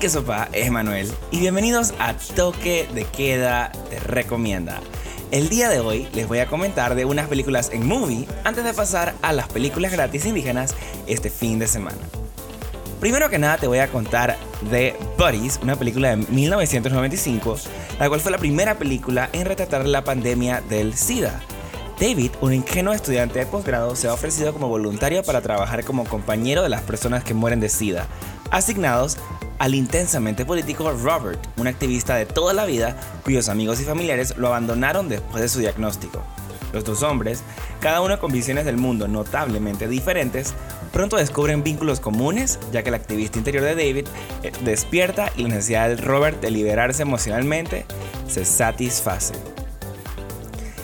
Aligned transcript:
Que 0.00 0.08
sopa, 0.08 0.48
es 0.52 0.70
Manuel 0.70 1.10
y 1.32 1.40
bienvenidos 1.40 1.92
a 1.98 2.14
Toque 2.14 2.88
de 2.94 3.02
Queda 3.02 3.72
Te 3.90 3.98
Recomienda. 3.98 4.78
El 5.32 5.48
día 5.48 5.68
de 5.70 5.80
hoy 5.80 6.06
les 6.14 6.28
voy 6.28 6.38
a 6.38 6.46
comentar 6.46 6.94
de 6.94 7.04
unas 7.04 7.26
películas 7.26 7.70
en 7.72 7.84
movie 7.84 8.28
antes 8.44 8.62
de 8.62 8.74
pasar 8.74 9.16
a 9.22 9.32
las 9.32 9.48
películas 9.48 9.90
gratis 9.90 10.24
indígenas 10.24 10.76
este 11.08 11.30
fin 11.30 11.58
de 11.58 11.66
semana. 11.66 11.98
Primero 13.00 13.28
que 13.28 13.40
nada 13.40 13.56
te 13.56 13.66
voy 13.66 13.80
a 13.80 13.88
contar 13.88 14.36
de 14.70 14.94
Buddies, 15.18 15.58
una 15.64 15.74
película 15.74 16.10
de 16.10 16.18
1995, 16.28 17.56
la 17.98 18.08
cual 18.08 18.20
fue 18.20 18.30
la 18.30 18.38
primera 18.38 18.78
película 18.78 19.28
en 19.32 19.46
retratar 19.46 19.84
la 19.84 20.04
pandemia 20.04 20.60
del 20.60 20.94
SIDA. 20.94 21.40
David, 21.98 22.30
un 22.40 22.54
ingenuo 22.54 22.94
estudiante 22.94 23.40
de 23.40 23.46
posgrado, 23.46 23.96
se 23.96 24.06
ha 24.06 24.14
ofrecido 24.14 24.52
como 24.52 24.68
voluntario 24.68 25.24
para 25.24 25.40
trabajar 25.40 25.82
como 25.82 26.04
compañero 26.04 26.62
de 26.62 26.68
las 26.68 26.82
personas 26.82 27.24
que 27.24 27.34
mueren 27.34 27.58
de 27.58 27.68
SIDA, 27.68 28.06
asignados 28.52 29.18
al 29.58 29.74
intensamente 29.74 30.44
político 30.44 30.90
Robert, 30.92 31.38
un 31.56 31.66
activista 31.66 32.16
de 32.16 32.26
toda 32.26 32.54
la 32.54 32.64
vida 32.64 32.96
cuyos 33.24 33.48
amigos 33.48 33.80
y 33.80 33.84
familiares 33.84 34.36
lo 34.36 34.48
abandonaron 34.48 35.08
después 35.08 35.42
de 35.42 35.48
su 35.48 35.60
diagnóstico. 35.60 36.24
Los 36.72 36.84
dos 36.84 37.02
hombres, 37.02 37.42
cada 37.80 38.00
uno 38.00 38.18
con 38.18 38.30
visiones 38.30 38.64
del 38.64 38.76
mundo 38.76 39.08
notablemente 39.08 39.88
diferentes, 39.88 40.54
pronto 40.92 41.16
descubren 41.16 41.62
vínculos 41.62 41.98
comunes, 41.98 42.58
ya 42.72 42.82
que 42.82 42.90
el 42.90 42.94
activista 42.94 43.38
interior 43.38 43.64
de 43.64 43.74
David 43.74 44.06
eh, 44.42 44.52
despierta 44.64 45.32
y 45.36 45.42
la 45.42 45.48
necesidad 45.48 45.88
de 45.88 45.96
Robert 45.96 46.40
de 46.40 46.50
liberarse 46.50 47.02
emocionalmente 47.02 47.86
se 48.28 48.44
satisface. 48.44 49.34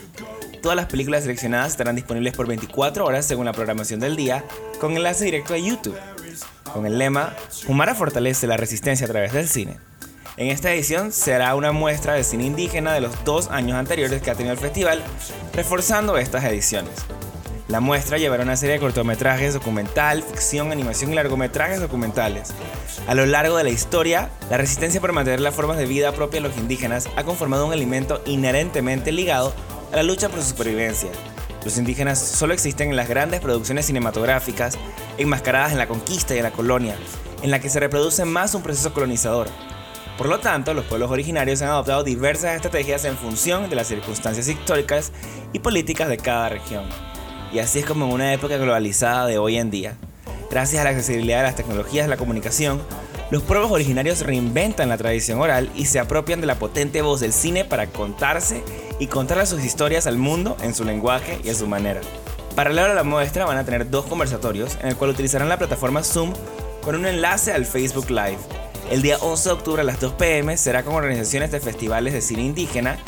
Todas 0.60 0.76
las 0.76 0.86
películas 0.86 1.22
seleccionadas 1.22 1.72
estarán 1.72 1.96
disponibles 1.96 2.34
por 2.34 2.46
24 2.46 3.04
horas 3.04 3.26
según 3.26 3.46
la 3.46 3.52
programación 3.52 4.00
del 4.00 4.16
día, 4.16 4.44
con 4.80 4.96
enlace 4.96 5.24
directo 5.24 5.54
a 5.54 5.58
YouTube, 5.58 5.96
con 6.72 6.86
el 6.86 6.98
lema 6.98 7.34
Humara 7.68 7.94
fortalece 7.94 8.46
la 8.46 8.56
resistencia 8.56 9.06
a 9.06 9.10
través 9.10 9.32
del 9.32 9.48
cine. 9.48 9.78
En 10.36 10.48
esta 10.48 10.72
edición 10.72 11.12
será 11.12 11.54
una 11.54 11.72
muestra 11.72 12.14
de 12.14 12.24
cine 12.24 12.46
indígena 12.46 12.94
de 12.94 13.02
los 13.02 13.24
dos 13.24 13.50
años 13.50 13.76
anteriores 13.76 14.22
que 14.22 14.30
ha 14.30 14.34
tenido 14.34 14.54
el 14.54 14.58
festival, 14.58 15.02
reforzando 15.52 16.16
estas 16.16 16.44
ediciones. 16.44 17.04
La 17.72 17.80
muestra 17.80 18.18
llevará 18.18 18.42
una 18.42 18.58
serie 18.58 18.74
de 18.74 18.80
cortometrajes 18.80 19.54
documental, 19.54 20.22
ficción, 20.22 20.72
animación 20.72 21.10
y 21.10 21.14
largometrajes 21.14 21.80
documentales. 21.80 22.50
A 23.08 23.14
lo 23.14 23.24
largo 23.24 23.56
de 23.56 23.64
la 23.64 23.70
historia, 23.70 24.28
la 24.50 24.58
resistencia 24.58 25.00
por 25.00 25.14
mantener 25.14 25.40
las 25.40 25.54
formas 25.54 25.78
de 25.78 25.86
vida 25.86 26.12
propias 26.12 26.42
de 26.42 26.50
los 26.50 26.58
indígenas 26.58 27.08
ha 27.16 27.24
conformado 27.24 27.64
un 27.64 27.72
alimento 27.72 28.20
inherentemente 28.26 29.10
ligado 29.10 29.54
a 29.90 29.96
la 29.96 30.02
lucha 30.02 30.28
por 30.28 30.42
su 30.42 30.50
supervivencia. 30.50 31.08
Los 31.64 31.78
indígenas 31.78 32.18
solo 32.18 32.52
existen 32.52 32.90
en 32.90 32.96
las 32.96 33.08
grandes 33.08 33.40
producciones 33.40 33.86
cinematográficas, 33.86 34.76
enmascaradas 35.16 35.72
en 35.72 35.78
la 35.78 35.88
conquista 35.88 36.34
y 36.34 36.38
en 36.38 36.44
la 36.44 36.52
colonia, 36.52 36.94
en 37.40 37.50
la 37.50 37.58
que 37.58 37.70
se 37.70 37.80
reproduce 37.80 38.26
más 38.26 38.54
un 38.54 38.62
proceso 38.62 38.92
colonizador. 38.92 39.48
Por 40.18 40.28
lo 40.28 40.40
tanto, 40.40 40.74
los 40.74 40.84
pueblos 40.84 41.10
originarios 41.10 41.62
han 41.62 41.70
adoptado 41.70 42.04
diversas 42.04 42.54
estrategias 42.54 43.06
en 43.06 43.16
función 43.16 43.70
de 43.70 43.76
las 43.76 43.86
circunstancias 43.86 44.46
históricas 44.46 45.10
y 45.54 45.60
políticas 45.60 46.10
de 46.10 46.18
cada 46.18 46.50
región. 46.50 46.84
Y 47.52 47.58
así 47.58 47.80
es 47.80 47.84
como 47.84 48.06
en 48.06 48.12
una 48.12 48.32
época 48.32 48.56
globalizada 48.56 49.26
de 49.26 49.38
hoy 49.38 49.58
en 49.58 49.70
día. 49.70 49.96
Gracias 50.50 50.80
a 50.80 50.84
la 50.84 50.90
accesibilidad 50.90 51.38
de 51.38 51.44
las 51.44 51.56
tecnologías 51.56 52.06
de 52.06 52.10
la 52.10 52.16
comunicación, 52.16 52.80
los 53.30 53.42
pueblos 53.42 53.70
originarios 53.70 54.20
reinventan 54.20 54.88
la 54.88 54.98
tradición 54.98 55.40
oral 55.40 55.70
y 55.74 55.86
se 55.86 55.98
apropian 55.98 56.40
de 56.40 56.46
la 56.46 56.58
potente 56.58 57.02
voz 57.02 57.20
del 57.20 57.32
cine 57.32 57.64
para 57.64 57.86
contarse 57.86 58.62
y 58.98 59.06
contar 59.06 59.46
sus 59.46 59.64
historias 59.64 60.06
al 60.06 60.18
mundo 60.18 60.56
en 60.62 60.74
su 60.74 60.84
lenguaje 60.84 61.40
y 61.42 61.50
a 61.50 61.54
su 61.54 61.66
manera. 61.66 62.00
Paralelo 62.54 62.90
a 62.90 62.94
la 62.94 63.04
muestra 63.04 63.46
van 63.46 63.56
a 63.56 63.64
tener 63.64 63.88
dos 63.88 64.04
conversatorios 64.06 64.76
en 64.82 64.88
el 64.88 64.96
cual 64.96 65.10
utilizarán 65.10 65.48
la 65.48 65.56
plataforma 65.56 66.02
Zoom 66.02 66.34
con 66.82 66.94
un 66.94 67.06
enlace 67.06 67.52
al 67.52 67.64
Facebook 67.64 68.10
Live. 68.10 68.38
El 68.90 69.00
día 69.00 69.16
11 69.18 69.48
de 69.48 69.54
octubre 69.54 69.80
a 69.80 69.84
las 69.84 70.00
2 70.00 70.12
pm 70.14 70.56
será 70.58 70.82
con 70.82 70.94
organizaciones 70.94 71.50
de 71.50 71.60
festivales 71.60 72.12
de 72.12 72.20
cine 72.20 72.42
indígena 72.42 72.98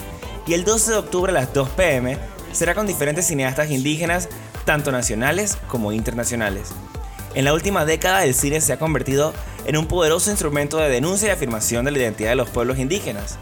y 0.46 0.54
el 0.54 0.64
12 0.64 0.92
de 0.92 0.96
octubre 0.96 1.30
a 1.30 1.34
las 1.34 1.52
2 1.52 1.68
pm 1.70 2.18
será 2.54 2.74
con 2.74 2.86
diferentes 2.86 3.26
cineastas 3.26 3.70
indígenas, 3.70 4.28
tanto 4.64 4.90
nacionales 4.92 5.58
como 5.68 5.92
internacionales. 5.92 6.70
En 7.34 7.44
la 7.44 7.52
última 7.52 7.84
década 7.84 8.24
el 8.24 8.34
cine 8.34 8.60
se 8.60 8.72
ha 8.72 8.78
convertido 8.78 9.34
en 9.66 9.76
un 9.76 9.86
poderoso 9.86 10.30
instrumento 10.30 10.78
de 10.78 10.88
denuncia 10.88 11.28
y 11.28 11.30
afirmación 11.32 11.84
de 11.84 11.90
la 11.90 11.98
identidad 11.98 12.30
de 12.30 12.36
los 12.36 12.48
pueblos 12.48 12.78
indígenas. 12.78 13.38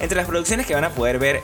Entre 0.00 0.16
las 0.16 0.26
producciones 0.26 0.66
que 0.66 0.74
van 0.74 0.84
a 0.84 0.90
poder 0.90 1.18
ver 1.18 1.42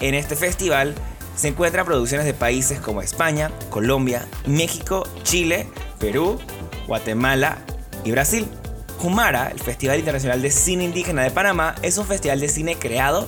en 0.00 0.14
este 0.14 0.36
festival 0.36 0.94
se 1.36 1.48
encuentran 1.48 1.84
producciones 1.84 2.26
de 2.26 2.34
países 2.34 2.80
como 2.80 3.02
España, 3.02 3.50
Colombia, 3.68 4.26
México, 4.46 5.06
Chile, 5.22 5.66
Perú, 5.98 6.38
Guatemala 6.86 7.58
y 8.04 8.10
Brasil. 8.10 8.48
Humara, 9.02 9.48
el 9.48 9.58
Festival 9.58 9.98
Internacional 9.98 10.42
de 10.42 10.50
Cine 10.50 10.84
Indígena 10.84 11.22
de 11.22 11.30
Panamá, 11.30 11.74
es 11.80 11.96
un 11.96 12.06
festival 12.06 12.40
de 12.40 12.48
cine 12.48 12.76
creado 12.76 13.26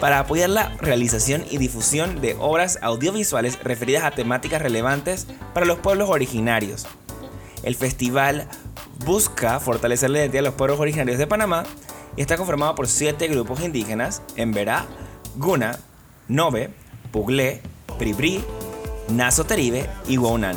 para 0.00 0.18
apoyar 0.18 0.50
la 0.50 0.70
realización 0.80 1.44
y 1.50 1.58
difusión 1.58 2.20
de 2.20 2.36
obras 2.40 2.78
audiovisuales 2.82 3.62
referidas 3.62 4.04
a 4.04 4.10
temáticas 4.10 4.62
relevantes 4.62 5.26
para 5.52 5.66
los 5.66 5.78
pueblos 5.78 6.08
originarios. 6.08 6.86
El 7.62 7.76
festival 7.76 8.48
busca 9.04 9.60
fortalecer 9.60 10.08
la 10.10 10.20
identidad 10.20 10.42
de 10.42 10.48
los 10.48 10.54
pueblos 10.54 10.80
originarios 10.80 11.18
de 11.18 11.26
Panamá 11.26 11.64
y 12.16 12.22
está 12.22 12.36
conformado 12.36 12.74
por 12.74 12.88
siete 12.88 13.28
grupos 13.28 13.60
indígenas: 13.60 14.22
Emberá, 14.36 14.86
Guna, 15.36 15.78
Nobe, 16.28 16.70
Puglé, 17.12 17.60
Pribri, 17.98 18.42
Naso 19.10 19.44
Teribe 19.44 19.86
y 20.08 20.16
Wounan. 20.16 20.56